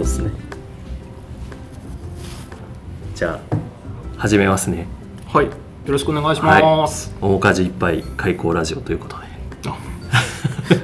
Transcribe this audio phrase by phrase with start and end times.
[0.00, 0.30] そうですね。
[3.14, 3.56] じゃあ
[4.16, 4.86] 始めますね。
[5.26, 5.46] はい。
[5.46, 5.52] よ
[5.86, 9.24] ろしくお願いします、大火事いっぱい開口ラジオということで。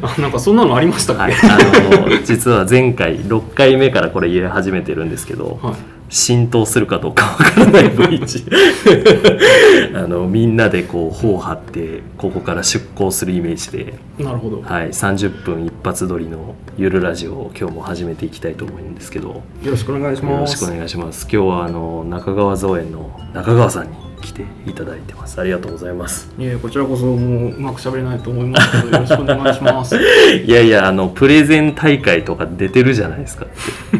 [0.03, 5.75] あ なんかそんなのありましたっけ、はい、あの実は前回6回目からこれ入れ始めてるんですけど、はい
[6.09, 19.29] 浸透するかどうかわからない V1 あのみんなでこう頬を張ってここから出航するイメージで、なるほど、はい、30分一発撮りのゆるラジオを今日も始めていきたいと思うんですけど。
[19.29, 20.53] よよろしくお願いします。
[20.53, 21.29] ろしくお願いします。
[21.31, 25.41] 今日はあの中川造園の中川さんに来ていただいてます。
[25.41, 26.31] ありがとうございます。
[26.39, 29.97] いえこちらこそもううまく喋れないと思いますけどよろしくお願いします。
[30.45, 33.47] いやいやあのプレゼン大会とか出てるじゃないですか。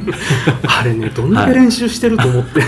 [0.81, 2.61] あれねどんだけ練習してると思って、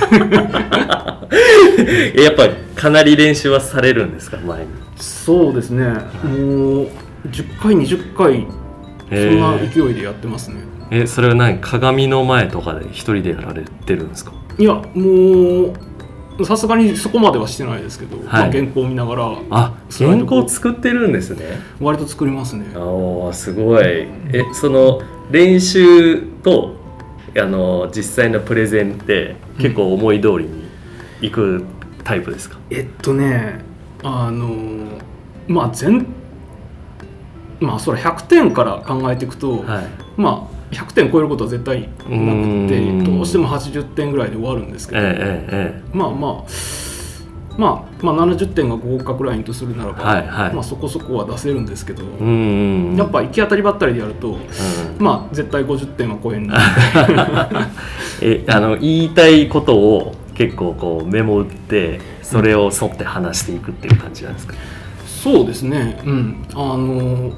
[2.17, 4.67] え やっぱかなり練習はされるんですか前に？
[4.97, 5.85] そうですね。
[5.85, 5.93] も
[6.83, 6.89] う
[7.31, 8.47] 10回20回
[9.11, 10.57] そんな勢いでやってますね、
[10.91, 11.59] えそれは何？
[11.61, 14.33] 鏡の前とかで一人でやられてるんですか？
[14.59, 14.83] いやも
[15.67, 15.73] う
[16.45, 18.27] さすがにそこまではしてないですけど、はい。
[18.27, 21.59] まあ、原稿を見ながらあ原稿作ってるんですね。
[21.81, 23.85] 割と作りますねあおすごい。
[23.85, 24.09] え
[24.53, 26.77] その練習と
[27.37, 30.69] あの実際のプレゼンって結構思い通りに
[31.21, 31.65] いく
[32.05, 33.61] タイプですか、えっとね
[34.03, 35.03] あの
[35.47, 36.07] まあ全
[37.61, 39.87] まあそれ100点から考えていくと、はい。
[40.17, 43.05] まあ100点超えることは絶対なくてん。
[43.05, 46.45] どうしても80点ぐらいで終わるんですけど、えええええまあまあ
[47.59, 50.55] まあ、まあ、70点が合格ラインとするならば、はいはい。
[50.55, 52.97] まあ、そこそこは出せるんですけど、えうん。
[52.97, 54.39] やっぱ行き当たりばったりでやると、うん。
[55.01, 56.59] まあ絶対50点は超えんない
[58.23, 64.55] えあの言いたいことを結構こうメモ打ってそれを沿って話していくっていう感じなんですか、
[65.05, 66.01] そうですね。
[66.07, 66.45] うん。
[66.55, 67.33] あの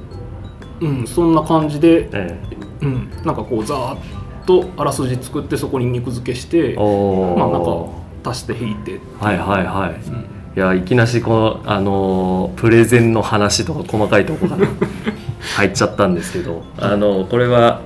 [0.83, 2.39] うんそんな感じで、え
[2.83, 3.99] うん、なんかこうざーっ
[4.47, 10.27] とあらすじ作ってそこに肉付けしてまあなんか足して引いて、はいはいはい、うん。
[10.57, 14.67] いやいきなしこの、あのープレゼンの話とか細かいとこから
[15.57, 17.81] 入っちゃったんですけど、あのこれは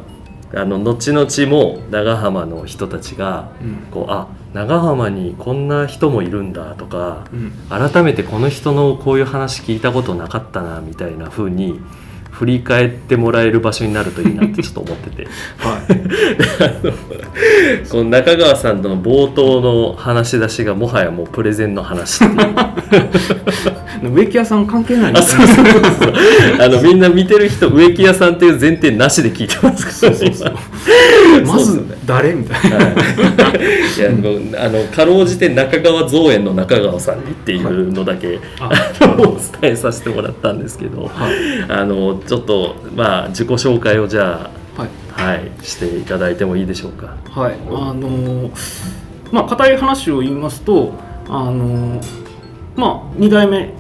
[0.55, 3.77] あの後々も長浜の人たちがうん。
[3.91, 7.53] こうあ長浜にこんな人もいるんだとかうん。
[7.69, 11.81] 改めてこの人のこういう話聞いたことなかったなみたいな風に
[12.35, 15.29] 振り返ってもらえる場所になるといいなってちょっと思ってて。
[15.59, 15.85] はい。
[17.89, 22.41] この中川さんとの冒頭の話し出しがもはやもうプレゼンの話っていう。
[24.13, 25.75] 植木屋さん関係ないんあですそうそうそう。
[26.61, 30.33] あのみんな見てる人植木屋さんっていう前提なしで聞いてますからね。
[31.39, 31.85] 今まずそう。
[31.87, 31.99] ですね。
[32.05, 32.77] 誰みたいな。
[32.77, 32.85] はい。
[32.85, 32.89] い
[34.57, 38.69] あのかろうじて中川造園の中川さんにっていうのだけ、あ
[39.01, 39.43] あのお伝
[39.73, 41.35] えさせてもらったんですけど、はい。
[41.69, 44.89] あのちょっとまあ自己紹介をじゃはい。
[45.17, 47.17] あはいしていただいてもいいでしょうか。
[47.31, 50.93] はい、あのーまあ硬い話を言いますと、
[51.29, 52.25] あのー
[52.77, 53.73] まあ2代目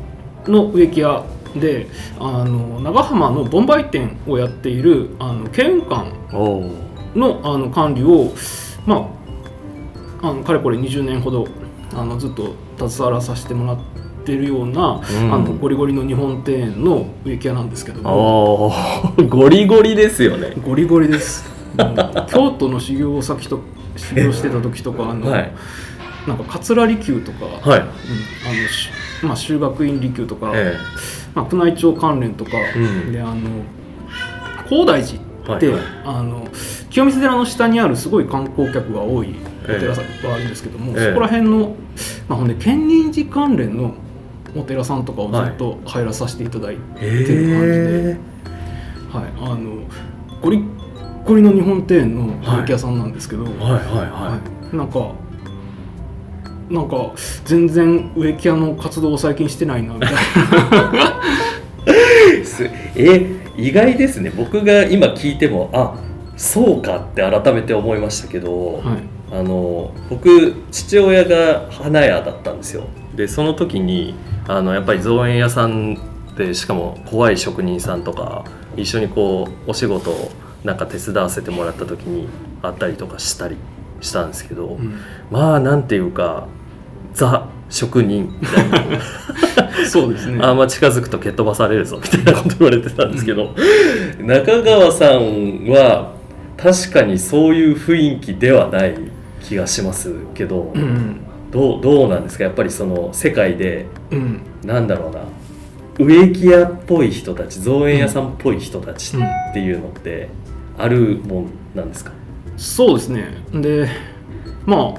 [0.46, 1.24] の植木屋
[1.56, 1.88] で、
[2.18, 6.10] あの長浜の盆梅店をやっているあの慶雲館
[7.18, 8.32] のあの管理を、
[8.86, 9.08] ま
[10.22, 11.46] あ、あのかれこれ20年ほど
[11.92, 12.54] あのずっと
[12.88, 13.78] 携わらさせてもらっ
[14.24, 15.34] ているような、うん。
[15.34, 18.72] あのゴリゴリの日本庭園の植木屋なんですけども。
[19.28, 20.54] ゴリゴリですよね。
[20.66, 21.44] ゴリゴリです。
[22.28, 23.60] 京都の修行先と
[23.96, 25.52] 修行してた時とかあの、はい。
[26.26, 27.80] なんか桂離宮とか、はい。
[27.80, 28.90] うんあのし
[29.22, 30.76] まあ修学院離宮とか、え
[31.34, 33.12] まあ、宮内庁関連とか、うん。
[33.12, 33.34] であの
[34.68, 35.18] 高大寺
[35.56, 35.82] って、はいはい。
[36.04, 36.48] あの
[36.90, 41.08] 清水寺の下にあるすごい観光客が多いお寺さんがあるんですけども、ええ。
[41.08, 41.74] そこら辺の、
[42.28, 43.94] まあ、ほんで建仁寺関連の
[44.54, 48.10] お寺さんとかをずっと入らさせていただいてえる感じで。
[48.10, 48.34] へ
[49.12, 49.82] はい、あの
[50.40, 53.72] ゴリッゴリの日本庭園の植木屋さんなんですけど、えはい。
[53.72, 53.80] はい。
[53.80, 53.80] は
[54.32, 54.38] は
[54.72, 54.76] い。
[54.76, 55.12] なんか
[56.70, 57.12] なんか
[57.44, 60.12] 全然植木屋の活動を最近してないなみたい
[62.40, 64.32] い すえ意外ですね。
[64.36, 65.94] 僕が今聞いてもあ
[66.36, 68.98] そうかって改めて思いましたけど、な、はい。
[69.32, 72.84] あの僕父親が花屋だったんですよ
[73.16, 74.14] でその時に
[74.48, 75.98] あのやっぱり造園屋さん
[76.36, 78.44] でしかも怖い職人さんとか
[78.76, 80.30] 一緒にこうお仕事を
[80.64, 82.28] なんか手伝わせてもらった時に
[82.62, 83.56] あったりとかしたり
[84.00, 84.98] したんですけど、うん。
[85.30, 86.48] まあなんていうか
[87.12, 89.00] ザ職人みたいな。
[89.88, 90.38] そうですね。
[90.42, 93.54] あんま近づくと蹴っ飛ばされるぞみたいなこと言われてたんですけど、
[94.20, 96.12] 中川さんは
[96.56, 98.94] 確かにそういう雰囲気ではない
[99.42, 101.23] 気がしますけど、うん
[101.54, 102.44] どうどうなんですか？
[102.44, 104.40] やっぱりその世界でうん。
[104.64, 105.20] なんだろうな。
[105.98, 109.20] 植木屋っぽい人たち造園屋さんっぽい人たちっ
[109.52, 110.28] ていうのって
[110.76, 112.10] あるもんなんですか、
[112.56, 113.28] そうですね。
[113.52, 113.88] で
[114.66, 114.96] ま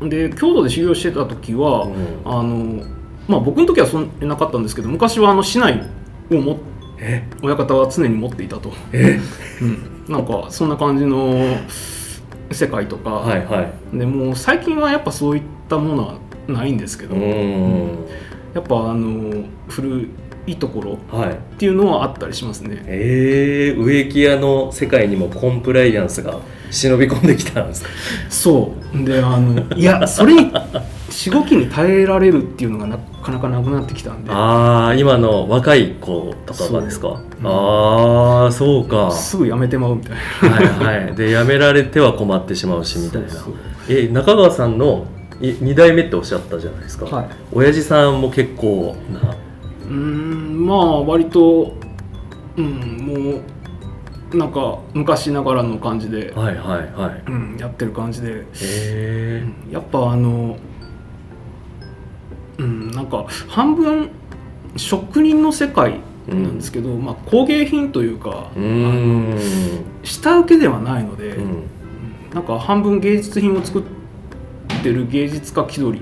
[0.00, 1.94] あで京都で修行してた時は、うん。
[2.24, 2.84] あの
[3.26, 5.82] まあ僕の時はそんなかったんですけど昔はあの市内
[6.30, 6.58] をも
[7.00, 7.24] え？
[7.42, 9.18] 親方は常に持っていたと、え？
[9.60, 11.56] うん、なんかそんな感じの
[12.52, 13.98] 世界とか、はいはい。
[13.98, 16.14] でもう最近はやっぱそういったものは
[16.48, 18.06] ないんですけど、うん。
[18.54, 20.08] やっぱあの古
[20.46, 21.30] いところはい。
[21.30, 22.82] っていうのはあったりしますね。
[22.86, 26.40] えー、植木屋の世界にもコンプライアンスが
[26.70, 27.90] 忍び込んできたんですか？
[28.28, 29.04] そう。
[29.04, 30.52] であのいやそれに
[31.10, 34.32] しごきに耐えられるっていうのがなかなかなくなってきたんで。
[34.32, 37.20] ああ今の若い子とかがですか？
[37.42, 37.52] そう。
[37.52, 39.10] ああそうか。
[39.12, 40.12] すぐやめてまうみたい
[40.50, 40.56] な。
[40.56, 41.14] はいはい。
[41.14, 43.28] でやめられては困ってしまうしみたいな。
[43.88, 45.06] え中川さんの
[45.40, 47.28] 2代目っておっしゃったじゃないですか、はい。
[47.52, 49.34] 親父さんも結構な。
[49.88, 51.74] うーんまあ割と
[52.56, 52.64] うん
[52.98, 53.40] も
[54.32, 57.22] うなんか昔ながらの感じで、はいはいはい。
[57.26, 58.44] うん、やってる感じで。
[59.70, 60.56] やっぱあの
[62.58, 64.10] うんなんか半分
[64.76, 69.38] 職人の世界なんですけど、まあ、工芸品というかうーん。
[70.04, 71.62] 下請けではないので、うん。
[72.32, 73.99] なんか半分芸術品を作って
[74.88, 76.00] る芸術家気取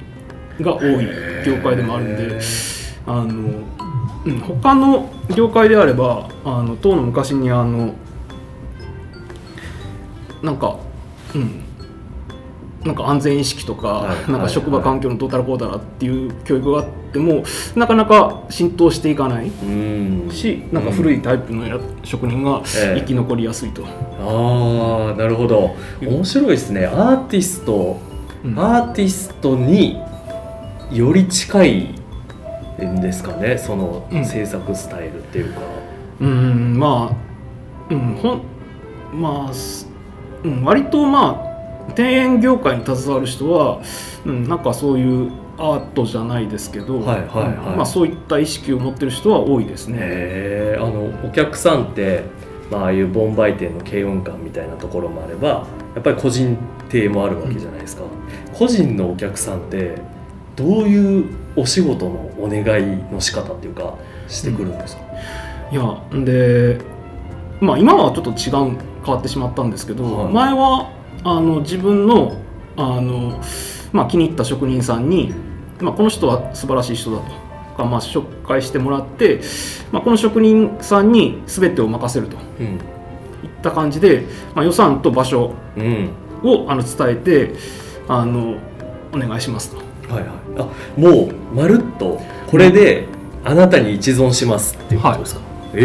[0.58, 1.08] りが多い
[1.44, 2.40] 業界でもあるんで
[3.06, 3.26] あの、
[4.25, 7.94] うん、他の業界であればあの当の昔にあの
[10.42, 10.78] なんか
[11.34, 11.64] うん
[12.84, 17.42] なんか安全意識とか、はいなんか職場環境のどうたらこうたらっていう教育があっても
[17.75, 19.64] なかなか浸透していかないう
[20.28, 20.30] ん。
[20.30, 23.00] しなんか古いタイプのや職人がええ。
[23.00, 23.84] 生き残りやすいと。
[23.84, 25.75] ああなるほど。
[26.00, 26.86] 面白いですね。
[26.86, 28.07] アーティストうん
[28.56, 30.00] アーティストに
[30.93, 31.94] より近い
[32.85, 34.25] んですかねそのうん。
[34.25, 35.61] 制作スタイルっていうか、
[36.20, 38.43] うんまあうんほん
[39.12, 39.88] まあす
[40.44, 43.81] うん割とまあ庭園業界に携わる人は、
[44.25, 47.52] うん、なんかそういうアートじゃないですけど、はいはいはい。
[47.73, 50.76] うんまあ、そういった意識を持ってる人は多いですね。
[50.79, 52.25] あのお客さんって、
[52.70, 56.56] まあああいうボンバイ店の慶運館みたいなところもあればやっぱり個人
[56.88, 58.02] 亭もあるわけじゃないですか、
[58.52, 59.99] 個人のお客さんって
[60.56, 61.25] どういう
[61.56, 63.94] お仕事のお願いの仕方っていうか
[64.29, 65.02] してくるんですか、
[65.73, 66.81] いやで
[67.61, 70.32] まあ今はちょっと違う変わってしまったんですけど、はい。
[70.32, 70.90] 前は
[71.25, 72.37] あの自分の
[72.76, 73.40] あの、
[73.93, 75.35] まあ、気に入った職人さんに、
[75.81, 77.49] まあ、この人は素晴らしい人だと。
[77.76, 79.40] か、まあ、紹介してもらって、
[79.93, 82.37] まあ、この職人さんに全てを任せると。
[82.62, 82.76] いうん。
[82.76, 82.81] っ
[83.62, 85.55] た感じで、まあ、予算と場所。
[85.76, 86.11] うん
[86.44, 87.55] をあの伝えて
[88.08, 88.56] あの
[89.12, 89.79] お願いしますと。
[90.12, 90.31] はいはい。
[90.58, 93.06] あもうまるっとこれで
[93.44, 93.55] あ。
[93.55, 95.40] なたに一存しますっていうことですか、
[95.75, 95.81] え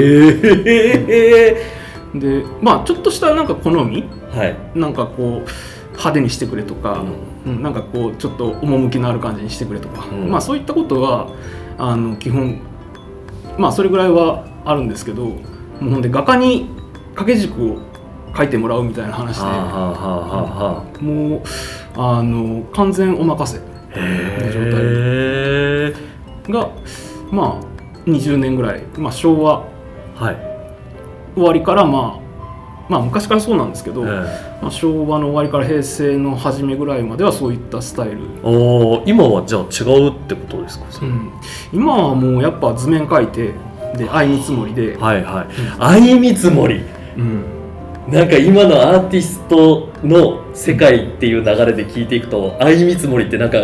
[1.08, 1.66] え
[2.20, 4.04] でまあちょっとしたなんか好み？
[4.32, 4.56] はい。
[4.76, 5.50] なんかこう
[5.92, 7.04] 派手にしてくれとか、
[7.46, 10.30] うんなんかこうちょっと趣のある感じにしてくれとか、うん。
[10.30, 11.28] まあそういったことは
[11.78, 12.60] あの基本
[13.58, 15.38] まあそれぐらいはあるんですけども
[15.82, 16.70] うほんで画家に
[17.16, 17.78] 掛け軸を
[18.35, 19.44] 書いてもらうみたいな話で。
[21.01, 21.41] もう
[21.95, 23.59] あの完全お任せ。
[23.59, 23.62] へ
[23.95, 25.94] え
[26.51, 26.69] が
[27.31, 29.71] まあ20年ぐらい、まあ、昭和。
[30.16, 30.37] はい、
[31.33, 32.23] 終わりからまあ
[32.87, 34.06] まあ昔からそうなんですけど、え
[34.61, 38.18] まあ、昭和の終わりから平成の初めぐらいまではそういったスタイル。
[38.18, 41.31] えおー今はじゃあ違うってことですか、うん、
[41.71, 43.54] 今はもうやっぱ図面描いて
[43.97, 45.47] で相見積もりで、はいはい。
[45.80, 46.83] 相見積もり。
[47.18, 47.63] うん
[48.07, 53.57] なんか今のアーティストの世界っていう流れで聞いていくと相見積もりってなんか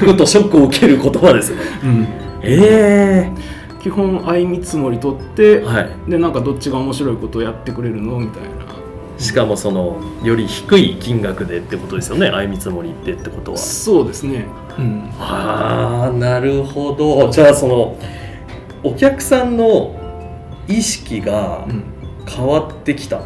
[0.00, 1.62] 聞くとショックを受ける言葉ですね。
[2.42, 3.30] え
[3.80, 6.10] 基本相見積もり取って、えはい。
[6.10, 8.18] でなんかどっちが面白いことをやってくれるの？
[8.18, 8.48] みたいな。
[9.18, 12.30] しかもそのより低い金額でってことですよね？
[12.30, 13.58] 相見積もりってってことは。
[13.58, 14.46] そうですね。
[14.76, 15.10] うん。
[15.20, 17.30] ああなるほど。
[17.30, 17.96] じゃあその
[18.82, 19.94] お客さんの
[20.68, 21.84] 意識がうん、
[22.26, 23.24] 変わってきた、うん、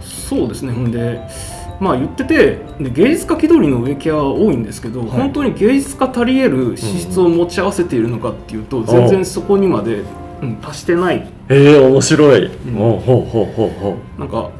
[0.00, 0.72] そうですね。
[0.72, 1.20] ほんで
[1.80, 5.08] まあ言っててで芸術家気取りの植木屋は多いんですけど、はい。
[5.10, 10.02] 本当に芸術家足り得る資質を持ち合わせているのかっていうと、全然そこにまで、
[10.42, 11.26] うん、達してない。
[11.48, 12.74] ええ面白い、ん。
[12.74, 14.50] ほうほうほうほうほなんか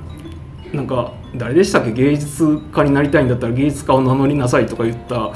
[0.72, 1.92] なんか誰でしたっけ？
[1.92, 5.30] 芸術家になりたいんだったら芸術家を名乗りなさいとか言った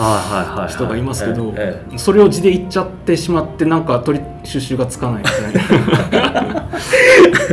[0.69, 5.43] 人がいますけど、ええそれを字で言っちゃってしまってなんか取り収集がつかないみたい
[6.23, 6.69] な。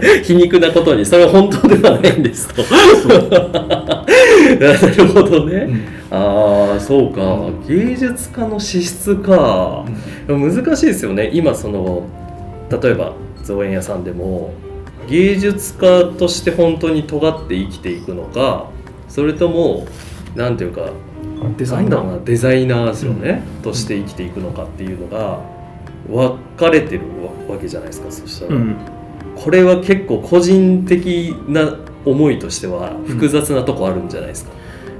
[0.01, 2.61] え え皮肉なことにそれは本当ではないんですと。
[4.59, 5.69] なるほどね、
[6.11, 7.67] ああそうか、うん。
[7.67, 9.83] 芸術家の資質か、
[10.27, 11.31] 難しいですよね。
[11.33, 12.03] 今その
[12.81, 14.53] 例えば造園屋さんでも
[15.07, 18.69] 芸術家として本当に尖って生きていくのか
[19.07, 19.87] それとも
[20.35, 20.91] なんていうか
[21.57, 22.23] デザイナー。
[22.23, 25.39] デザイナーですよね、として生きていくのかっていうのが
[26.09, 27.01] 分かれてる
[27.47, 28.75] わけじゃないですかそしたら、うん。
[29.35, 34.51] これは結構個人的な思いとしては複雑なとこあるんじゃないですか、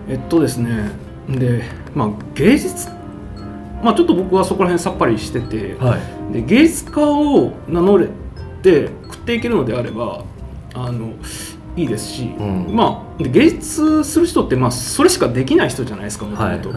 [0.09, 0.91] えっとですね。
[1.29, 1.63] で
[1.95, 2.89] まあ芸術
[3.83, 6.33] まあちょっと僕はそこら辺さっぱりしててはい。
[6.33, 8.07] で芸術家を名乗れ
[8.65, 10.23] て食っていけるのであれば
[10.73, 11.13] あの
[11.75, 12.75] いいですし、うん。
[12.75, 16.71] まあで芸術する人ってまあそれしかできない人じゃないですかもともと。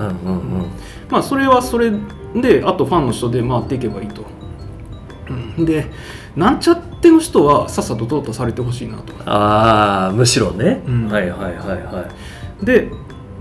[1.08, 1.90] まあそれはそれ
[2.34, 4.24] であとファンの人で回っていけばいいと、
[5.56, 5.64] うん。
[5.64, 5.86] で
[6.36, 9.14] なんちゃっての人はさっさと淘汰されてほしいなと。
[9.24, 11.08] ああむしろね、うん。
[11.08, 12.08] はいはいはいは
[12.62, 12.66] い。
[12.66, 12.90] で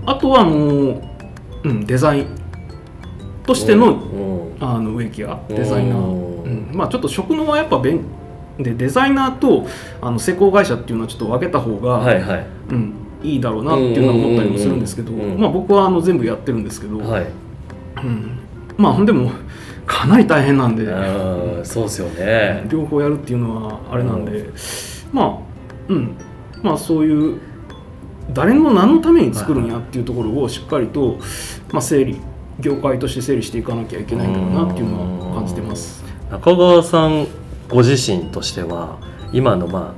[0.06, 1.02] あとはもう、
[1.64, 2.26] うん、デザイン。
[3.44, 6.68] としての,、うんあの植木屋デザイナー、うん。
[6.70, 6.76] うん。
[6.76, 8.04] まあちょっと職能はやっぱ便
[8.58, 9.66] でデザイナーと
[10.00, 12.46] あの施工会社っていうのはちょっと分けた方が、はいはい。
[12.70, 15.40] うん、いいだろうなっていうのは思ったりもするんですけど、うんうんうんうん。
[15.40, 17.26] まあ、僕はあの全部やってるんですけど、はい。
[17.98, 18.38] うん、
[18.76, 19.30] まあでも
[19.86, 20.84] かなり大変なんで、
[21.64, 22.66] そうですよね。
[22.68, 24.50] 両方やるっていうのはあれなんで、
[25.12, 25.38] まあ
[25.88, 26.16] うん。
[26.62, 27.40] まあそういう
[28.30, 31.18] 誰の何のために作るんやっていうところをしっかりと、
[31.72, 32.20] まあ、整理
[32.60, 36.04] 業界として整理していかなきゃいけないんだろうなっていうのは感じてます。
[36.30, 37.26] 中川さん
[37.68, 38.98] ご自身としては
[39.32, 39.94] 今のま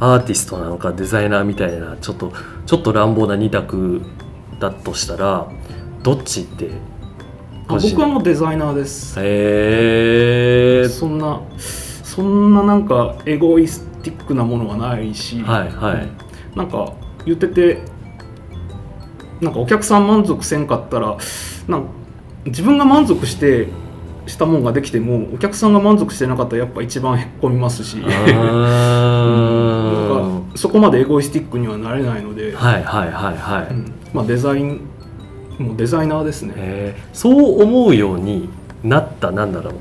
[0.00, 2.32] あアーティストなのかデザイナーみたいなちょっと
[2.66, 4.02] ちょっと乱暴な二択
[4.60, 5.48] だとしたら
[6.02, 6.70] どっちって
[7.66, 9.18] あ僕はもうデザイナーです。
[9.20, 16.08] へえそんなそんななんかエゴイスティックなものはないし、はいはい。
[16.56, 16.94] なんか
[17.26, 17.82] 言ってて
[19.40, 21.18] なんかお客さん満足せんかったら
[21.68, 21.88] なんか
[22.46, 23.68] 自分が満足して
[24.28, 27.96] したもんができてもお客さんが満足してなかったらやっぱ一番へっこみますし。
[27.96, 28.12] なんあ
[30.52, 33.92] かそこまでエゴイスティックにはなれないので、ーはいはいはいはい、うん。
[34.12, 34.80] まあ、デザイン
[35.58, 36.96] もうデザイナーですね。
[37.12, 38.48] そう思うように
[38.82, 39.74] なったなんだろう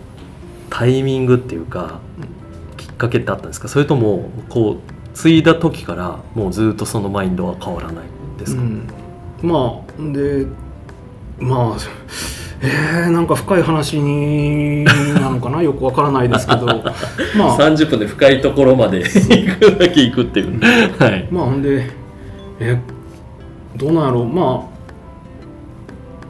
[0.69, 1.99] タイミングっていうか
[2.77, 3.67] きっかけってあったんですか？
[3.67, 4.77] それともこう
[5.13, 8.05] 継いだ時からもうずっとそのマインドは変わらない
[8.39, 8.87] ですか、うん、
[9.41, 10.45] まあで
[11.39, 11.77] まあ
[12.61, 15.61] えー、なんか深い話になのかな？
[15.63, 16.65] よくわからないですけど。
[16.65, 17.57] まあ。
[17.57, 20.59] 30分で深いところまで行くだけ行くっていう、
[20.97, 21.27] はい。
[21.31, 21.89] まあほんで
[22.59, 22.79] え
[23.75, 24.77] どうなんやろう、まあ、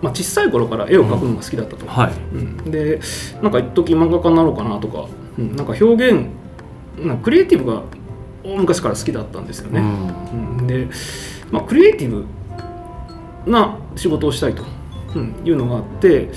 [0.01, 2.11] まあ小さい頃から絵を描くのが好きだったと、はい。
[2.33, 2.71] うん。
[2.71, 2.99] で
[3.41, 5.05] なんか一時漫画家になろうかなとか、
[5.37, 6.27] うん、なんか表現
[6.99, 7.83] なんかクリエイティブが
[8.43, 9.81] 大昔から好きだったんですよね、
[10.59, 10.67] うん。
[10.67, 10.87] で、
[11.51, 12.25] まあ、クリエイティブ
[13.49, 14.63] な仕事をしたいと、
[15.17, 16.29] うん、いうのがあって、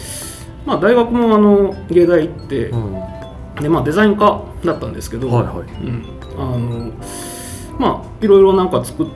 [0.67, 2.95] まあ、大学もあの芸大行って、うん。
[2.95, 3.21] は
[3.61, 5.85] でまあ、デザイン科だったんですけど、いはい。
[5.85, 6.05] うん、
[6.37, 6.93] あの
[7.79, 9.07] まあいろいろなんか作っ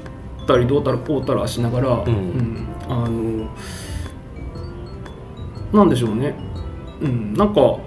[0.46, 2.68] たりどうたらこうたらしながら、ん。
[2.88, 3.48] あの
[5.72, 6.34] なんでしょうね、
[7.00, 7.78] うん、なんか、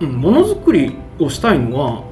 [0.00, 2.04] うん、ものづくりをしたいのは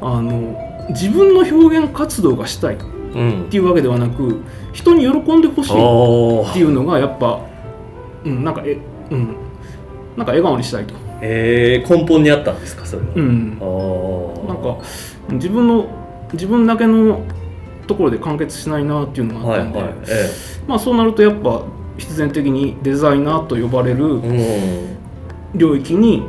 [0.00, 0.56] あの
[0.90, 2.78] 自分の表現活動がしたいっ
[3.14, 4.42] うんていうわけではなく
[4.72, 7.40] 人に喜んでほしいっていうのがやっぱ、
[8.28, 8.78] うん、なんかえ、
[9.10, 9.36] うん、
[10.16, 10.94] なんか笑顔にしたいと。
[11.20, 13.58] えー根本にあったんですかそれは、うん。
[13.60, 14.48] あー。
[14.48, 14.78] なんか
[15.30, 15.86] 自分の
[16.32, 17.22] 自分だけの
[17.86, 20.28] ところで完結しないなっていうのがはいあったんで、はいえ
[20.66, 21.64] まあそうなるとやっぱ
[21.96, 24.96] 必然的にデザイナーと呼ばれるえ
[25.54, 26.22] 領域に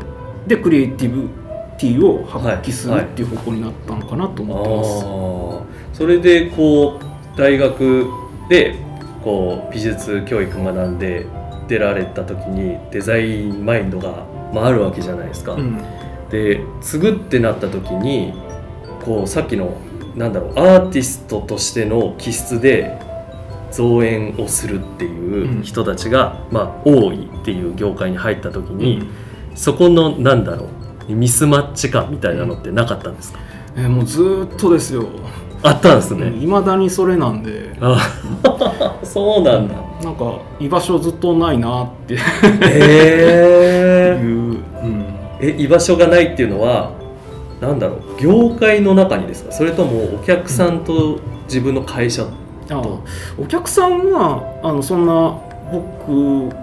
[0.48, 1.30] でクリエイティブ
[1.78, 5.06] ティを発揮するはいっていう方向になったのかなとうん、思ってます。
[5.06, 5.96] あー。
[5.96, 8.08] それでこう大学
[8.50, 8.76] で
[9.24, 11.26] こう美術教育学んで
[11.70, 15.54] 出られた時にデザインマインドが、まあ、あるわけじゃないですか。
[15.54, 15.82] うん
[16.30, 18.34] で継ぐってなった時に
[19.04, 19.78] こうさっきの
[20.16, 23.00] なんだろうアーティストとしての気質で
[23.72, 29.08] 造園をするっていう人たちが、まあ、多いっていう業界に入った時に、
[29.54, 30.70] そこのなんだろ
[31.08, 33.40] うミスマッチ感みたいなのってなかったんですか、
[33.76, 35.08] えーもうずーっとですよ。
[35.62, 36.30] あったんですね。
[36.42, 37.76] いまだにそれなんで。
[37.82, 38.00] あ
[39.04, 39.89] そうなんだ。
[40.04, 42.14] なんか居場所ずっとないなって。
[42.14, 42.24] いう、へ
[44.16, 44.22] え。
[44.22, 44.64] うん、
[45.42, 46.92] え居場所がないっていうのは
[47.60, 49.52] なんだろう業界の中にですか？
[49.52, 52.26] それともお客さんと自分の会社？
[52.72, 52.82] あ
[53.38, 55.38] お客さんはあのそんな
[55.72, 56.56] 僕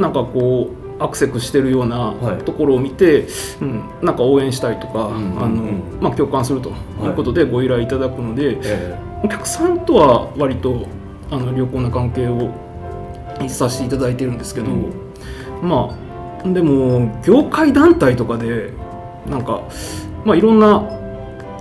[0.00, 2.42] なんかこうアクセクしてるようなはい。
[2.42, 3.26] ところを見て、
[3.60, 5.42] うん、なんか応援したいとか、うんうんうん。
[5.42, 5.62] あの
[6.00, 6.72] まあ、共感するとい。
[7.08, 8.98] うことでご依頼いただくので、え。
[9.22, 10.86] お客さんとは割と
[11.30, 12.50] あの良好な関係を
[13.48, 14.92] させていただいてるんですけど、うん。
[15.62, 15.96] ま
[16.44, 18.72] あでも業界団体とかで
[19.28, 19.62] なんか、
[20.24, 20.88] まあ、いろんな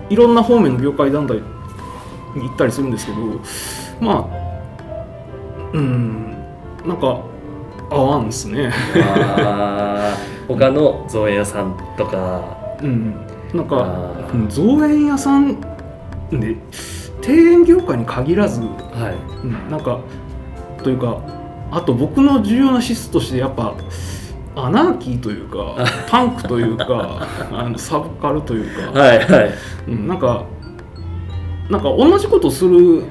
[0.10, 1.36] いろんな方面の業界団体
[2.36, 3.18] に行ったりするんですけど
[4.00, 6.32] まあうん
[6.86, 7.22] なんか
[7.90, 8.72] 合わんですね。
[10.48, 12.58] 他の造園屋さんとか。
[12.82, 13.16] うん、
[13.54, 14.14] なんか
[14.50, 15.60] 造園屋さん
[16.32, 16.56] で
[17.28, 19.38] 庭園業界に限らず、はい。
[19.44, 20.00] うん、なんか
[20.84, 21.22] というか
[21.78, 23.76] あと僕の重要な資質としてやっぱ
[24.56, 25.76] アナーキーというか
[26.10, 29.52] パンクというか あのサブカルというか、はいはい。
[29.88, 30.44] うん、なんか
[31.70, 33.04] なんか同じことをする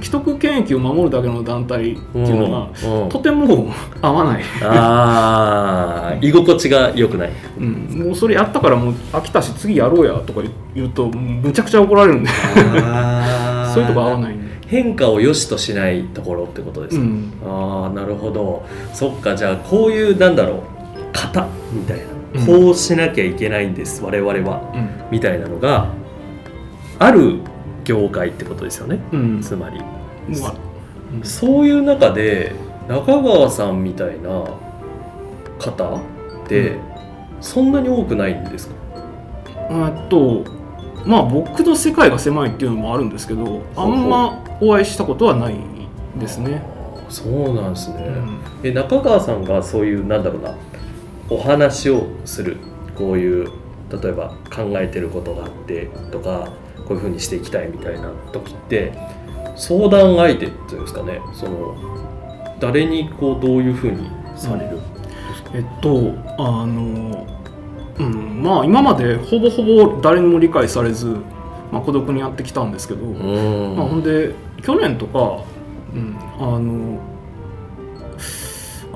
[0.00, 3.08] 既得権益を守るだけの団体っていうのが、うんうん。
[3.10, 7.30] とても合わない、ああ居心地が良くない。
[7.58, 10.40] うん、もうそれやったからもう飽きたし次やろうやとか
[10.74, 12.30] 言うとむちゃくちゃ怒られるんで。
[12.82, 18.66] あ そういうとこ合わないんで、変化を良しとしないところってことですか、うん、ああなるほど。
[18.92, 19.36] そっか。
[19.36, 20.60] じゃあこういうなんだろう。
[21.12, 22.04] 型みたいな、
[22.40, 22.46] うん。
[22.46, 24.72] こうしなきゃいけないんです我々は。
[24.74, 24.90] うん。
[25.10, 25.92] みたいなのが
[26.98, 27.40] ある
[27.84, 29.00] 業界ってことですよね。
[29.12, 29.40] うん。
[29.40, 29.80] つまり。
[30.40, 30.54] まあ
[31.22, 32.52] そういう中で
[32.88, 34.44] 中川さんみたいな
[35.58, 36.76] 方って
[37.40, 38.74] そんなに多くないんですか、
[39.70, 40.44] えっと
[41.06, 45.56] まあ僕の世界が狭いっていうのもあるんですけどあんまお会いしたことはない
[46.18, 46.62] ですね。
[47.08, 48.40] そうなんですね、うん。
[48.62, 50.54] え中川さんがそういうなんだろうな
[51.28, 52.56] お話をする
[52.96, 53.50] こういう
[54.02, 56.52] 例えば考えてることがあってとか
[56.88, 58.92] こういうふうにしていきたいみたいな時って
[59.56, 61.20] 相談相手っていうんですかね。
[61.34, 61.76] その
[62.60, 64.78] 誰にこうどういうふうにされる、
[65.52, 67.26] えっとあの、
[67.98, 71.06] うん、まあ今までほぼほぼ誰にも理解されず、
[71.70, 73.76] まあ、孤独にやってきたんですけど、うん。
[73.76, 75.44] まあ、ほんで去年とか、
[75.94, 77.00] うん、あの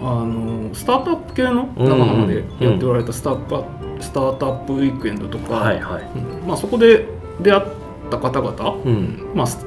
[0.00, 7.06] あのスタートアップ系の長浜でやっておられたスタートアスタートアップウィークエンドとか、はいはい、うんまあ、そこで
[7.40, 7.64] 出会っ
[8.10, 9.66] た方々、うん、まあ、ス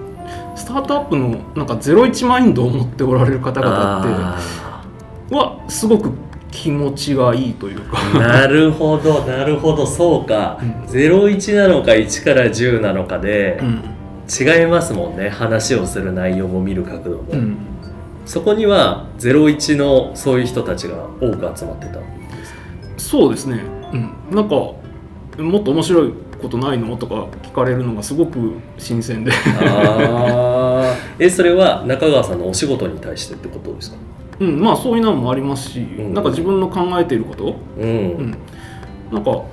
[0.56, 4.40] スタートアップのなんかゼロイチマインドを持っておられる方々ってあ
[5.32, 6.12] はすごく
[6.52, 7.98] 気持ちがいいというか。
[7.98, 9.88] ーなるほどなるほど。
[9.88, 10.72] そうか、うん。
[10.86, 13.84] 01なのか1から10なのかで、うん。
[14.30, 15.30] 違いますもんね。
[15.30, 17.58] 話をする内容も見る角度も、うん。
[18.26, 22.00] そこには01のそういう人たちが多く集まってた
[22.96, 24.80] そうですね、うん、なんかも
[25.60, 26.96] っと面白いことないの？
[26.98, 31.26] とか聞かれるのがすごく新鮮で、あー。
[31.26, 33.98] えそれは中川さんのお仕事に対してってことですか？
[34.42, 36.14] うん、まあそういうのもありますし、ん。
[36.14, 38.38] なんか自分の考えていること、うん、うん、
[39.12, 39.44] なんか、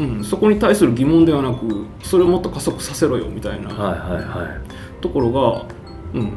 [0.00, 5.00] うん、そこに対する疑問ではなくそれをもっと加速させろよみたいなはいはいはい。
[5.00, 5.64] ところが、
[6.12, 6.32] うん、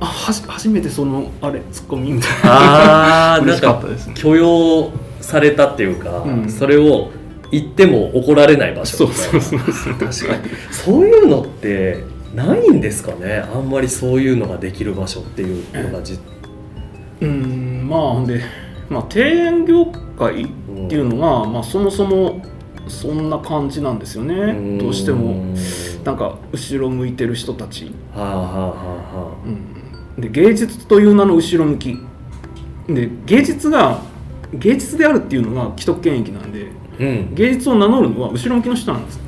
[0.00, 4.14] あはじ初めてそのあれツッコミみたいあな 嬉しかったですね。
[4.14, 6.48] 許容されたっていうか、うん。
[6.50, 7.10] それを
[7.50, 9.94] 言っても怒られない場所そうそうそうそう。
[9.94, 10.50] 確かに。
[10.70, 12.02] そういうのって
[12.34, 13.44] ないんですかね？
[13.54, 16.18] あんまりそういうのができる場所っていうのがじ、
[17.22, 18.42] うんまあほんで、
[18.88, 20.46] まあ、庭園業界っ
[20.88, 22.44] ていうのが、まあ、そもそも
[22.88, 25.54] そんな感じなんですよね、どうしても。
[26.04, 31.98] なんか後ろ向いてる人たち、はあはあはあはうん、で芸術という名の後ろ向き。
[32.88, 34.02] で芸術が
[34.52, 36.66] 芸術であるっていうのが既得権益なんで
[36.98, 37.34] あうん。
[37.34, 39.20] 芸術を名乗るのは後ろ向きの人なんです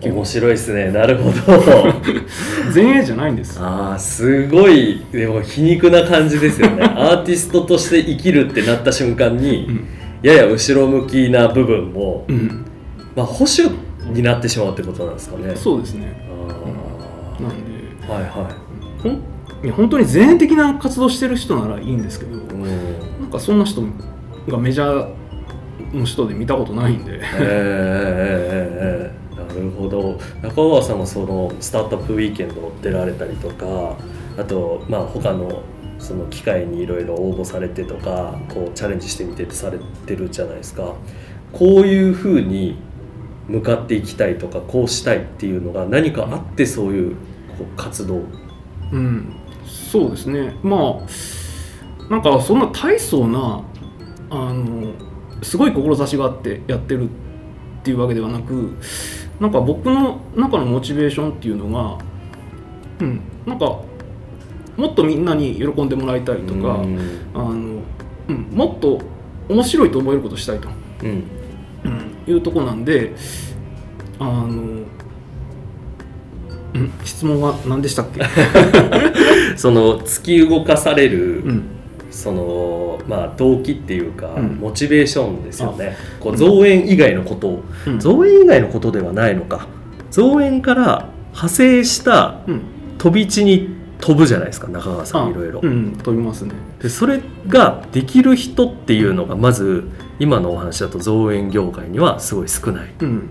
[0.00, 0.92] 面白いですね。
[0.92, 1.94] なるほど。
[2.72, 3.58] 前衛じゃないんです。
[3.60, 5.02] あーすごい。
[5.10, 6.84] でも皮肉な感じですよね。
[6.94, 9.84] アーティストとして生きるってなった瞬間に、うん。
[10.22, 12.64] やや後ろ向きな部分も、うん。
[13.16, 13.74] まあ、保守
[14.14, 15.52] になってしまうってことなんですかね。
[15.56, 16.16] そうですね。
[16.30, 17.56] あなんで。
[18.06, 18.48] ーはいは
[19.02, 19.12] ほん
[19.64, 22.62] いや本当に前衛的な活動してる人ならいいんですけどい、うん。
[23.20, 23.82] なんかそんな人
[24.46, 27.22] がメジャーの人で見たことないんで、えーえー
[28.52, 29.27] えーえー。
[29.27, 29.27] な
[29.58, 30.18] るほど。
[30.42, 33.96] 中川さんもそのスタートアップウィーケンド出られたりとか
[34.38, 35.62] あとまあ他の
[35.98, 40.94] その機会にいろいろ応募されてとかこうチャレンジしてみてってされてるじゃないですか。
[41.52, 42.76] こういうふうに
[43.48, 47.16] 向かっていきたいとかこうしたいっていうのが何かあってそういう
[47.56, 48.22] こう活動？
[48.92, 49.34] うん、
[49.66, 50.54] そうですね。
[50.62, 53.62] まあなんかそんな大層な
[54.30, 54.92] あの
[55.42, 57.08] すごい志があってやってるっ
[57.82, 58.76] ていうわけではなく
[59.40, 61.98] なんか僕の中のモチベーションっていうのが、
[63.00, 63.64] うん、なんか
[64.76, 66.98] もっとみんなに喜んでもらいたいとか、うん。
[67.34, 67.82] あの
[68.28, 69.00] うん、もっと
[69.48, 70.68] 面白いと思えることしたいと、
[71.02, 71.24] うん。
[71.84, 73.14] うん、いうとこなんで
[74.18, 74.48] あの、
[76.74, 78.20] うん、質問は何でしたっけ、
[79.56, 81.77] その突き動かされる、うん
[82.10, 84.56] そのまあ動機っていうか、うん。
[84.56, 85.96] モチベーションですよね。
[86.20, 88.00] こう造園以外のことを、うん。
[88.00, 89.66] 造園以外のことではないのか。
[90.10, 92.60] 造園から派生したうん。
[92.98, 96.52] 飛び地に飛ぶじゃないですか中川さんいろいろ、うん飛びますね。
[96.80, 102.94] でそれができる人っていうのがまず今のお話だと造園業界にはすごい少ない。
[103.00, 103.30] うん。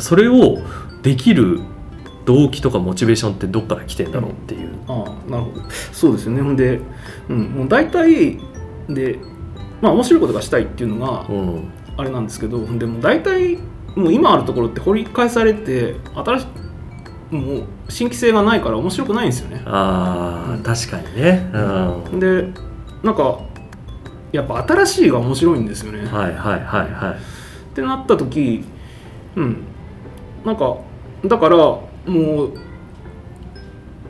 [0.00, 0.58] それを
[1.02, 1.60] できる
[2.24, 5.62] 動機とかモチベーションってどっから来てんだろうっていう、ああなるほど。
[5.92, 6.42] そうですよね。
[6.42, 6.80] ほんで、
[7.28, 8.38] うん、もう大体
[8.88, 9.18] で
[9.80, 11.70] まあ面白いことがしたいっていうのがうん。
[11.96, 13.56] あれなんですけどほんでもう大体
[13.94, 16.46] もう今あるところって掘り返されて新し
[17.30, 19.62] いもう新規性がないから面白くないんですよね。
[19.64, 21.48] あー確かにね、
[22.12, 22.18] うん。
[22.18, 22.48] で
[23.04, 23.38] なんか
[24.32, 27.14] やっぱ新しいが面白いんですよね、はいはいはいはい。
[27.14, 28.64] ってなった時
[29.36, 29.58] うん。
[30.44, 30.78] なんか
[31.24, 31.56] だから
[32.06, 32.52] もう、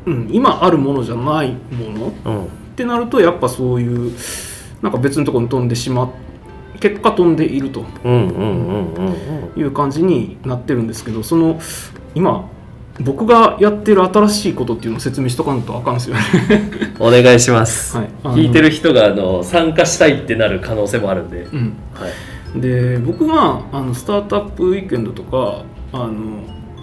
[0.07, 2.13] うん、今あるものじゃないもの。
[2.25, 4.13] うんってなるとやっぱそういう
[4.83, 6.09] なんか別のところに飛んでしまう
[6.81, 7.87] 結果飛んでいると。
[8.05, 9.15] うんうんうんうんうん
[9.57, 11.61] いう感じになってるんですけどその
[12.17, 12.51] 今
[13.01, 16.23] 僕がやってる新しいことっていうのを説明しとかんとあかんですよね。
[16.99, 18.09] お願いします、 はい。
[18.23, 21.73] 聞いてる人があの参加したいってなる可能性もあるんで、うん。
[21.93, 22.07] は
[22.57, 26.13] い、で僕があのスタートアップウィークエンドとかあの、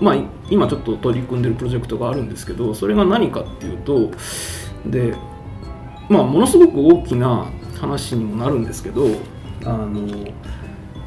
[0.02, 4.12] まあ、い今ちょっと取り組んでるプロジェクトがあるんですけどそれが何かっていうと
[4.86, 5.16] で、
[6.10, 9.08] まあ、ものすごく大きな話にもなるんですけど
[9.64, 10.28] あの、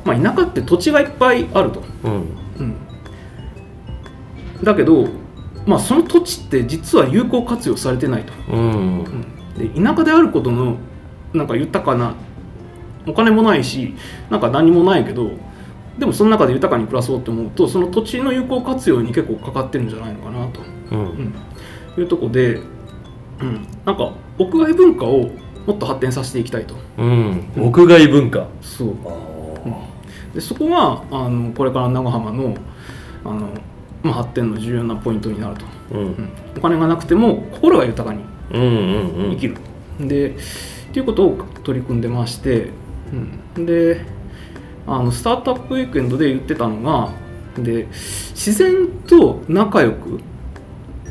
[0.05, 1.83] まあ、田舎って土地がいっぱいあると。
[2.05, 2.13] うん。
[2.59, 2.77] うん、
[4.63, 5.09] だけど、
[5.67, 8.33] まあ、その土地って実は有効活用されてないと。
[8.51, 9.05] うん。
[9.59, 10.79] で田舎であることの
[11.33, 12.15] なんか豊かな。
[13.07, 13.95] お金もないし
[14.31, 15.33] なんか何もないけど
[15.99, 20.99] でもその中で豊かに暮らそうと思うとその土地の有効活用に結構かかってるんじゃないのかなと、うん。
[20.99, 21.35] うん、
[21.99, 22.61] いうとこで、
[23.41, 25.31] うん、なんか屋外文化を
[25.67, 26.75] もっと発展させていきたいと。
[26.99, 27.49] うん。
[27.57, 28.49] 屋外文化。
[28.61, 28.97] そう。
[29.05, 30.35] あー。
[30.35, 32.57] でそこがあのこれから長浜の
[33.25, 33.49] あの、
[34.03, 35.99] まあ、発展の重要なポイントになると、うん。
[35.99, 39.31] うん、お金がなくても心が豊かにうんうんうん。
[39.33, 39.57] 生きる、
[40.01, 40.35] でっ
[40.93, 42.71] ていうことを取り組んでまして、
[43.57, 44.05] うん、で
[44.87, 47.11] あのスタートアップウィークエンドで言ってたのが
[47.57, 50.21] で自然と仲良く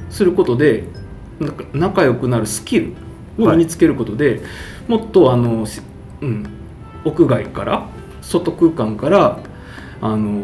[0.09, 0.83] することで
[1.73, 2.93] 仲良くなるスキル
[3.39, 4.41] を身につけることで、
[4.87, 5.81] もっとあの、し
[6.21, 6.45] うん、
[7.03, 7.87] 屋外から
[8.21, 9.39] 外空間から
[10.01, 10.43] あの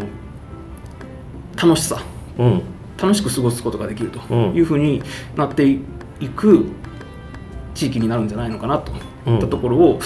[1.56, 2.02] 楽しさ
[2.38, 2.62] うん。
[2.98, 4.56] 楽しく過ごすことができるとうん。
[4.56, 5.02] いうふうに
[5.36, 5.80] なってい
[6.36, 6.66] く
[7.74, 8.92] 地域になるんじゃないのかなと
[9.26, 9.34] うん。
[9.36, 10.00] いったところを、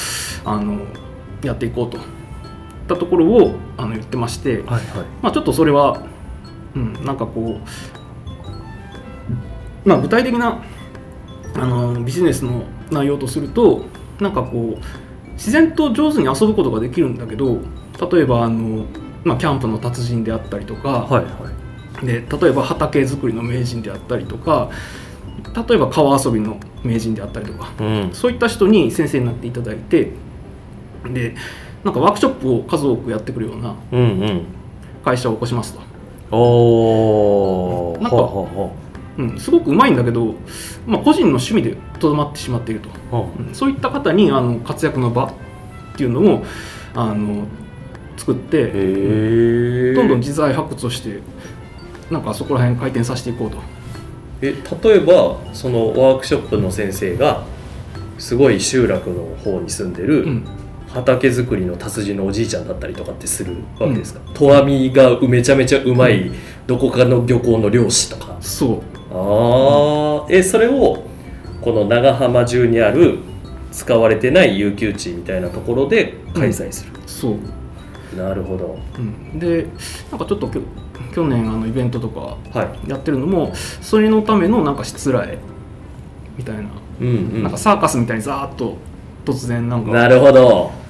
[0.43, 0.81] あの
[1.41, 1.97] やっていこうと。
[1.97, 2.01] い
[2.84, 4.82] ったところをあの言ってまして、はいはい。
[5.22, 6.04] まあ、ちょっとそれは、
[6.76, 7.60] うん、なんかこ
[9.86, 10.63] う、まあ、具体的な
[11.56, 13.86] あのビジネスの内容とすると
[14.19, 17.60] なんかこう自然と上手に遊ぶことができるんだけど
[18.12, 18.86] 例えばあの、
[19.24, 21.50] まあ、キャンプの達人であったりとか、はいは
[22.02, 22.06] い。
[22.06, 24.69] で例えば畑作りの名人であったりとか
[25.67, 28.10] 例えば川遊びの名人であったりとかうん。
[28.13, 30.12] そういった人に先生になっていただいて
[31.06, 31.36] で
[31.84, 34.46] なんかワークショップを数多くやってくるようなうんうん。
[35.04, 35.82] 会社を起こしますと、
[36.36, 38.74] おおなんか
[39.15, 40.34] うん、すごくうまいんだけど、
[40.88, 42.89] まあ、個人の趣味でとどまってしまっていると、
[43.38, 43.52] う。
[43.52, 45.34] んそういった方にあの活躍の場っ
[45.96, 46.43] ていうのを
[46.96, 47.46] あの
[48.17, 51.19] 作ってへえどんどん人材発掘をして
[52.10, 53.58] なんかそこら辺回転させていこうと。
[54.41, 57.43] え例えばそのワークショップの先生が
[58.17, 60.48] すごい集落の方に住んでるうん
[60.93, 66.32] 畑作りの達人のおじいちゃんだったりとかってするわけですか、投網がめちゃめちゃうまい
[66.67, 68.38] どこかの漁港の漁師とか。
[68.39, 68.82] そう。
[69.12, 71.03] ああえそれを
[71.62, 73.19] この長浜中にある
[73.71, 78.17] 使われてない有給地みたいなところで開催する、そう。
[78.17, 78.77] なるほど。
[78.97, 79.67] うん、で
[80.12, 80.62] なんかちょっときょ
[81.15, 82.89] 去年あのイベントとかはい。
[82.89, 83.51] やってるのも
[83.82, 85.39] それのためのなんかしつらえ
[86.38, 86.63] みたいな、
[87.01, 87.43] うんうん。
[87.43, 88.77] なんかサーカスみたいにザーッと
[89.25, 89.91] 突然なんか。
[89.91, 90.71] なるほど。
[90.77, 90.83] うん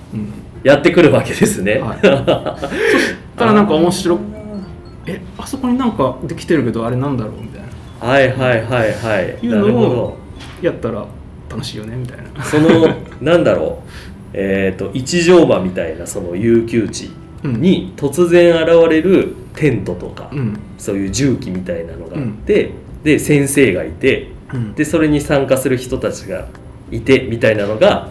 [0.63, 1.99] やってくるわけですね、はい。
[2.01, 4.19] そしたらなんか面白
[5.05, 8.07] えあそこになんかできてるけどあれなんだろうみたいな。
[8.07, 9.45] はいはいはいはい。
[9.45, 10.17] いうのを
[10.61, 11.05] やったら
[11.49, 12.43] 楽しいよねみたいな。
[12.43, 13.89] その なんだろう。
[14.35, 17.11] えっ、と一乗馬みたいなその有給地
[17.43, 20.57] に突然現れるテントとか、うん。
[20.77, 22.71] そういう重機みたいなのがあって、
[23.03, 24.73] で先生がいてうん。
[24.73, 26.47] でそれに参加する人たちが
[26.91, 28.09] いてみたいなのが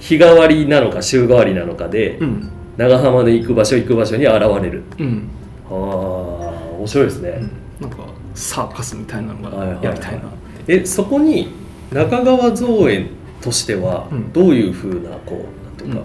[0.00, 2.50] 日替わりなのか週替わりなのかで、うん。
[2.76, 4.82] 長浜で行く場所行く場所に現れる。
[4.98, 5.28] うん。
[5.66, 7.42] あー面白いですね、
[7.78, 7.98] なんか
[8.34, 9.82] サーカスみたいなのはいはいはい。
[9.82, 10.22] がやりたいな、
[10.66, 11.52] えそこに
[11.92, 13.10] 中川造園
[13.42, 14.32] としてはうん。
[14.32, 16.02] どういうふうなこうなんていうか、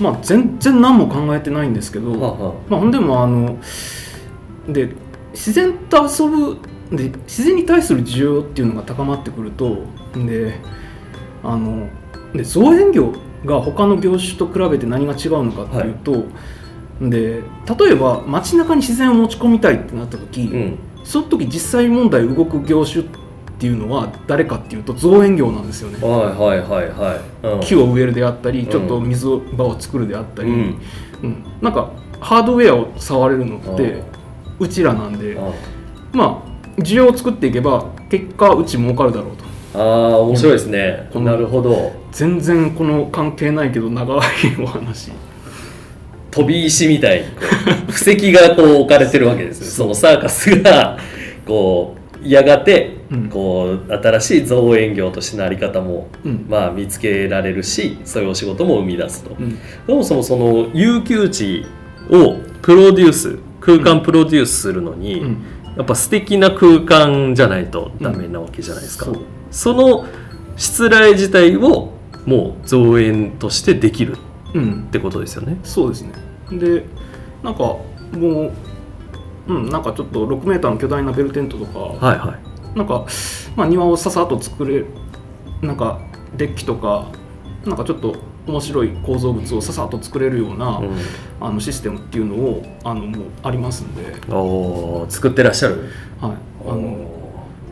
[0.00, 3.58] まあ全然何も考えてないんですけど、はあはまあ、ほんでもあの
[4.68, 4.90] で
[5.32, 6.58] 自然と遊ぶ
[6.90, 10.58] で自然に対する需要っていうのが高まってくるとで
[11.44, 11.88] あの
[12.34, 13.12] で造園業
[13.44, 16.24] が他の業種と比べて何が違うのかっていうと、
[17.00, 17.42] で
[17.78, 20.78] 例えば街中に自然を持ち込みたいってなった時、うん。
[21.04, 23.06] その時実際問題動く業種っ
[23.58, 25.98] ていうのは誰かっていうと造園業なんですよね。
[26.06, 28.66] はいはいはいはい、うん、木を植えるであったりん。
[28.66, 30.80] ちょっと水場を作るであったり、うん。
[31.22, 31.44] うん。
[31.60, 31.90] なんか
[32.20, 34.02] ハードウェアを触れるのって
[34.60, 35.36] うちらなんで。
[35.38, 35.50] あ
[36.12, 41.92] まあ需要を作っていけば結果うち儲かるだろうとあー面白いですね、なるほど。
[42.12, 44.18] 全然この関係ないけど長い
[44.60, 45.12] お話。
[46.30, 47.20] 飛び石みたい。
[47.20, 47.26] に
[47.90, 49.66] 布石がこう置かれてるわけですよ。
[49.66, 50.98] そのサーカスが
[51.46, 53.28] こうやがてうん。
[53.28, 56.46] こう新しい造園業としてのあり方も、うん。
[56.48, 59.58] まあ、見つけられるしそういうお仕事も生み出すと、うん。
[59.86, 61.66] そもそもその有給地
[62.10, 65.44] をプロデュース空間プロデュースするのに、うん
[65.76, 69.16] やっぱ素敵な空間じゃないとダメなわけじゃないですか、そう。
[69.50, 70.06] その
[70.56, 71.92] 失礼自体を
[72.26, 74.16] もう造園としてできる
[74.54, 74.84] うん。
[74.88, 75.58] ってことですよね。
[75.62, 76.12] そうですね。
[76.50, 76.84] で
[77.42, 77.84] なんかも
[78.18, 78.52] う
[79.48, 82.38] うんなんかちょっと6メーターの巨大なベルテントとか、はいは
[82.74, 82.78] い。
[82.78, 83.06] なんか、
[83.56, 84.86] まあ、庭をささっと作れる
[85.60, 86.00] なんか
[86.36, 87.08] デッキとか
[87.64, 90.90] なんかちょっと面白い構造物をささっと作れるような、うん。
[91.40, 95.90] あのシステムっていうのをあのもうありますんで、おー作ってらっしゃる？
[96.20, 96.32] はい。
[96.66, 97.22] あのお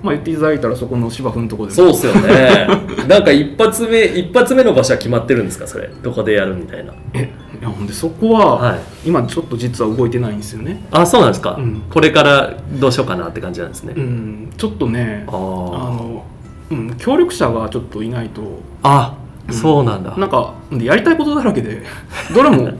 [0.02, 2.66] まあ、言っていただいたらそこの芝生のところでーそうっすよね。
[3.06, 5.66] なんか一発目一発目の場所は決まってるんですか？
[5.66, 5.90] それ。
[6.02, 6.94] どこでやるみたいな。
[7.12, 7.30] え
[7.60, 8.80] いやほんでそこは、はい。
[9.04, 10.82] 今ちょっと実は動いてないんですよね。
[10.90, 11.82] あそうなんですか、うん。
[11.90, 14.52] これからどうしようかなって感じなんですね、うん。
[14.56, 16.24] ちょっとねあの、
[16.70, 19.14] うん、協力者がちょっといないとあ
[19.52, 21.82] そうなんだ、なんかでやりたいことだらけで
[22.34, 22.70] どれも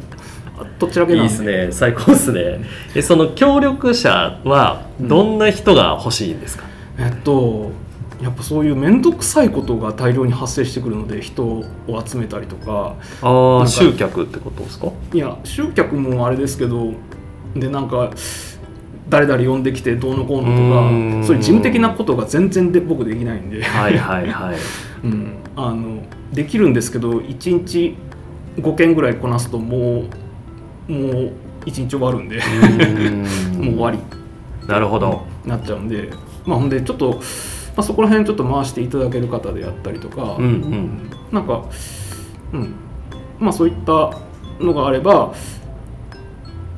[0.79, 1.69] どちらけいないんですね。
[1.71, 2.61] 最高ですね。
[2.95, 6.65] えその協力者はどんな人が欲しいんですか、
[6.99, 7.73] えっと
[8.23, 11.65] やっぱそういう面倒くさいことが大量に発生してくるので人を
[12.05, 12.97] 集めたりとか。
[13.23, 14.89] ああ集客ってことですか？
[15.15, 16.93] いや集客もあれですけど
[17.57, 18.11] でなんか
[19.09, 24.57] 誰々呼んできてどうのこうのとかそういう事務的なことが全然で僕できないんで、はいはいはい。
[25.03, 26.03] うん、あの
[26.33, 27.97] できるんですけど1日
[28.57, 30.05] 5件ぐらいこなすとも
[30.89, 31.33] うもう
[31.67, 32.41] 1日終わるんで
[33.59, 33.99] もう終わり。
[34.67, 35.23] なるほど。
[35.45, 36.11] なっちゃうんで。
[36.47, 37.21] まあほんでちょっと、ま
[37.79, 40.91] あ、そこら辺ちょっと回していただける方であったりとか、うんうん。
[41.33, 41.65] なんか、
[42.53, 42.75] うん、
[43.39, 44.17] まあそういった
[44.61, 45.33] のがあれば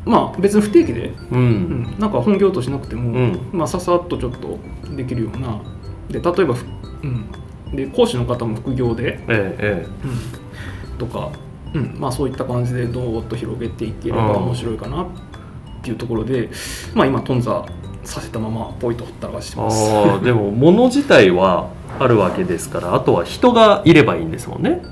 [0.04, 3.38] まあ別に不定期で、ううんん、なんか本業としなくても、うん。
[3.52, 4.58] まあささっとちょっと
[4.96, 5.60] できるような。
[6.10, 6.66] で例えばふ、
[7.02, 7.24] うん、
[7.72, 10.06] で講師の方も副業で、えええ
[10.92, 11.30] うん、とか、
[11.74, 14.44] うん、まあそういった感じでどーっと広げていければうん。
[14.44, 15.06] 面白いかなっ
[15.82, 16.50] ていうところで、
[16.94, 17.64] まあ今頓挫
[18.04, 19.90] させたままポイとほったらかしてえます。
[19.90, 24.82] ああでも物自体はあるわけですからあとは人がいればいいんですもんね、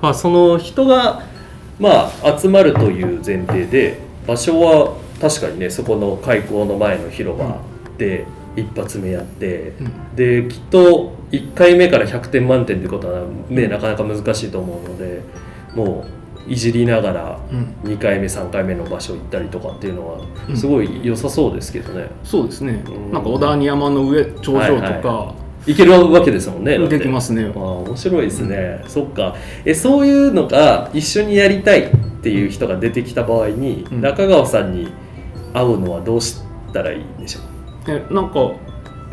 [0.00, 1.22] まあ、その人が
[1.78, 7.58] まあ集まるという前提で場所は確かにねそこの開港の前の広場
[7.98, 10.16] で一発目やって、うん。
[10.16, 15.20] できっと1回目から100点満点ってことはねなかなか難しいと思うので
[15.74, 16.04] も
[16.48, 17.74] ういじりながらうん。
[17.90, 20.56] 2回目3回目の場所行ったりとかっていうのはうん。
[20.56, 22.84] すごい良さそうですけどね、そうですね。
[22.86, 23.12] うん。
[23.12, 26.78] なんか小田に山の上頂上とか、はい行けるわけですもんね。
[26.88, 27.50] できますね。
[27.56, 29.34] ああ面白いですね、そっか。
[29.64, 34.02] えそういうのが一緒にやりたいっていう人が出てきた場合に、うん。
[34.02, 34.92] 中川さんに
[35.54, 36.42] 会うのはどうし
[36.74, 37.53] たらいいんでしょう？
[37.88, 38.52] えなんか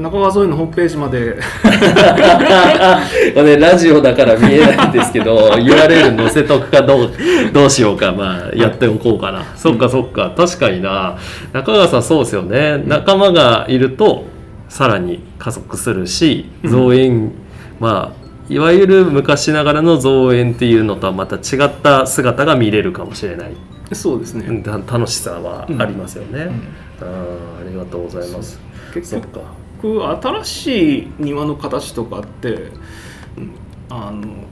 [0.02, 1.38] 中川沿いのホームページまで。
[3.36, 7.12] これラジオだから見えないんですけど URL 載せとくかどう
[7.54, 10.34] どうしようかまあやっておこうかな、そっかそっか。
[10.36, 11.18] 確かにな。
[11.54, 12.84] 中川さんそうですよね。
[12.88, 14.26] 仲間がいると
[14.70, 17.34] さらに加速するし造園、
[17.80, 23.52] まあいわゆる昔ながらの造園っていうのとはまた違った姿が見れるかもしれない。
[23.94, 26.48] そうですね、楽しさはありますよね、うん。
[26.48, 28.60] あーありがとうございます。
[28.94, 29.42] 結局
[29.84, 33.52] 新しい庭の形とかって、うん
[33.90, 34.46] あの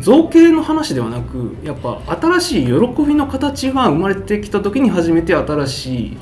[0.00, 2.72] 造形の話ではなくやっぱ新しい喜
[3.04, 6.16] びの形が生まれてきた時に初めて新しい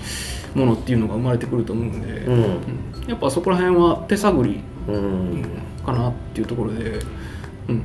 [0.54, 2.34] ものっていうのが生まれてくると思うんで、うん。
[2.34, 4.60] うんやっぱそこら辺は手探り、
[5.84, 7.00] かなっていうところで、
[7.68, 7.84] うん、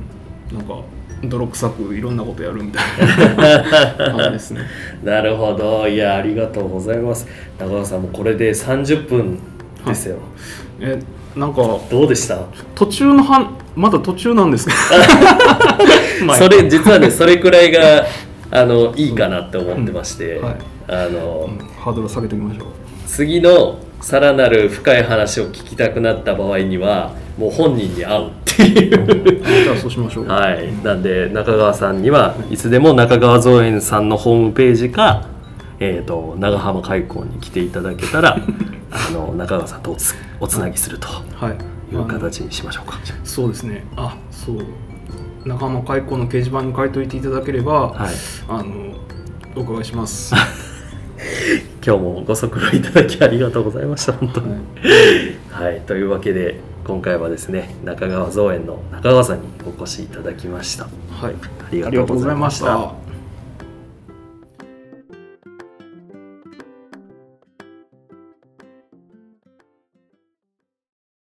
[0.52, 0.80] なんか
[1.22, 4.60] 泥臭くいろんなことやるみたいな感じですね。
[5.02, 5.88] なるほど。
[5.88, 7.26] いやありがとうございます。
[7.58, 9.38] 中川さんもこれで30分
[9.86, 10.16] ですよ、
[10.80, 10.98] え
[11.36, 12.38] なんかどうでした？
[12.74, 14.78] 途中のはまだ途中なんですけど。
[16.26, 16.36] まあ。
[16.36, 18.06] それ実はねそれくらいが
[18.50, 20.44] あのいいかなって思ってまして、うん。
[20.44, 20.56] はい。
[20.88, 22.66] あの、うんハードル下げておきましょう。
[23.06, 29.64] 次のさらなる深い話を聞きたくなった場合にはもう本人に会うっていう。
[29.64, 30.26] じゃあそうしましょう。
[30.26, 30.72] はい。
[30.82, 35.28] なんで中川さんにはいつでも中川造園さんのホームページか、
[35.78, 38.36] えー、と長浜開港に来ていただけたら
[38.90, 41.94] あの中川さんとおつおつなぎするとはい。
[41.94, 42.98] いう形にしましょうか。
[43.24, 43.84] そうですね。
[43.96, 44.56] あそう。
[45.46, 48.14] 仲間開口の掲示板に書いといていただければ、はい。
[48.48, 48.94] あの
[49.56, 50.34] お伺いします、
[51.84, 54.52] 今日もご足労いただきありがとうございました本当に、
[55.50, 55.64] はい。
[55.64, 60.84] はい、というわけで今回はですね中川造園の中川さんにお越しいただきました。
[60.84, 61.34] はい、
[61.66, 62.66] ありがとうございました。
[62.66, 63.07] ありがとうございました